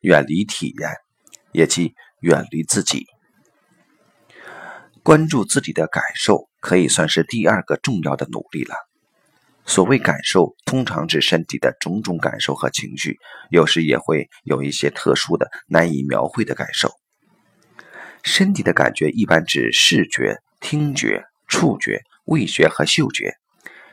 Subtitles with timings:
[0.00, 0.90] 远离体验，
[1.52, 3.06] 也即远离自己。
[5.02, 8.74] 关注自己的感受，可以算是第二个重要的努力了。
[9.64, 13.18] 所谓感受，通常指身体的种种感受和情绪，
[13.50, 16.90] 有时也会有一些特殊的、难以描绘的感受。
[18.22, 23.34] 身体的感觉一般指视觉、听觉、触觉、味觉和嗅觉，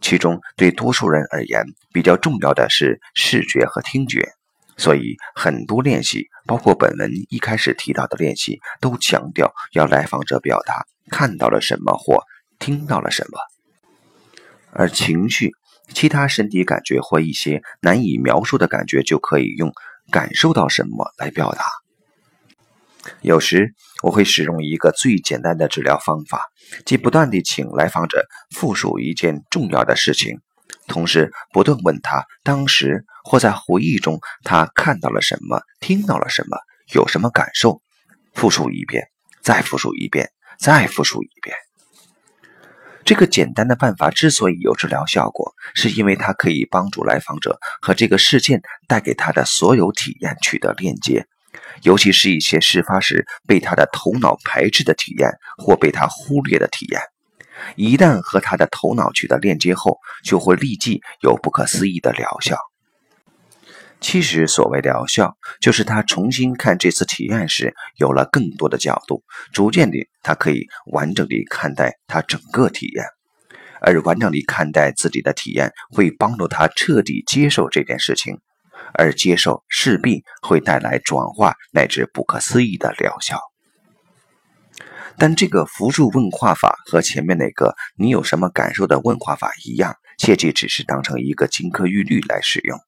[0.00, 1.62] 其中对多数人而言
[1.92, 4.37] 比较重要的是视觉和听觉。
[4.78, 12.22] 所以，很多练习，包括本文一开始提到的练习，都强调要来访者表达看到了什么或
[12.60, 13.38] 听到了什么。
[14.70, 15.50] 而情绪、
[15.92, 19.72] 其他身体感觉或一些难以描述的感觉，就可以用
[20.12, 21.64] 感受到什么来表达。
[23.22, 26.42] 有时我会使用一个最简单的治疗方法，
[26.84, 30.40] 即不断地请来访者复述一件重要的事情。
[30.88, 36.58] 同时不断问他当时或在回忆中他看到了什么，听到了什么，
[36.92, 37.80] 有什么感受，
[38.34, 39.04] 复述一遍，
[39.40, 41.54] 再复述一遍，再复述一遍。
[43.04, 51.26] 这个简单的办法之所以有治疗效果，是因为它可以帮助来访者和这个事件带给他的所有体验取得链接，
[51.82, 57.00] 尤其是一些事发时被他的头脑排斥的体验或被他忽略的体验。
[57.76, 62.58] 一旦和他的头脑取得链接后，就会立即有不可思议的疗效。
[64.00, 73.04] 其实，所谓疗效，就是他重新看这次体验时，有了更多的角度，逐渐地，他可以完整地看待他整个体验。
[73.80, 78.38] 而完整地看待自己的体验，会帮助他彻底接受这件事情，
[78.94, 83.40] 而接受势必会带来转化乃至不可思议的疗效。
[85.18, 92.78] 但这个辅助问话法和前面那个“你有什么感受”的问话法一样，切记只是当成一个金科玉律来使用。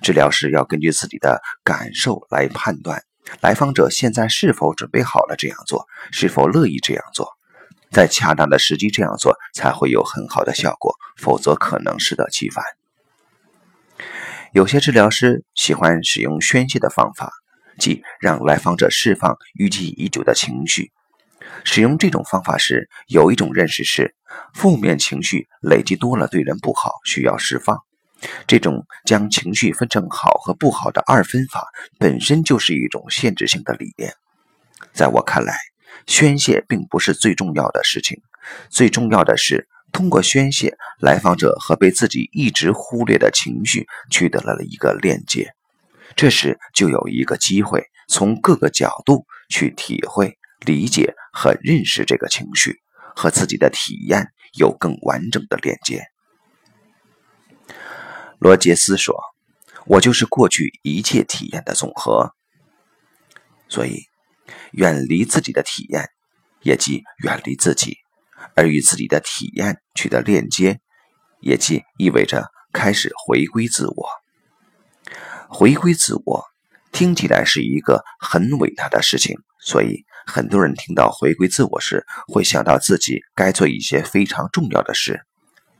[0.00, 3.02] 治疗师要根据自己的感受来判断
[3.40, 7.28] 来访者现在是否准备好了这样做，是否乐意这样做，
[7.90, 12.64] 在恰当的时机这样做才会有很好的效果，否则可能适得其反。
[14.52, 17.32] 有些治疗师喜欢使用宣泄的方法，
[17.78, 20.92] 即让来访者释放淤积已久的情绪。
[21.64, 24.14] 使用这种方法时，有一种认识是，
[24.54, 27.78] 负面情绪累积多了对人不好，需要释放。
[28.46, 31.66] 这种将情绪分成好和不好的二分法，
[31.98, 34.14] 本身就是一种限制性的理念。
[34.92, 35.58] 在我看来，
[36.06, 38.22] 宣泄并不是最重要的事情，
[38.70, 45.52] 最重要的是通过宣泄，来访者和被自己一直忽略的情绪取得了一个链接，
[46.16, 50.38] 这时就有一个机会从各个角度去体会。
[50.64, 52.80] 理解和认识这个情绪，
[53.14, 56.04] 和自己的体验有更完整的连接。
[58.38, 59.16] 罗杰斯说
[59.86, 62.34] ：“我就是过去一切体验的总和。”
[63.68, 64.02] 所以，
[64.72, 66.08] 远离自己的体验，
[66.62, 67.96] 也即远离自己，
[68.54, 70.80] 而与自己的体验取得链接，
[71.40, 74.08] 也即意味着开始回归自我。
[75.48, 76.44] 回归自我，
[76.94, 80.06] 听起来是一个很伟大的事情，所以。
[80.26, 85.20] 很多人听到回归自我时，会想到自己该做一些非常重要的事。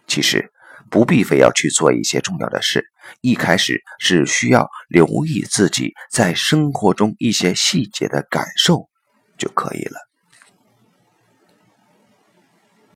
[0.07, 0.53] 其实
[0.91, 2.85] 不必非要去做一些重要的事，
[3.23, 8.91] 一开始只需要留意自己在生活中一些细节的感受
[9.39, 9.99] 就可以了。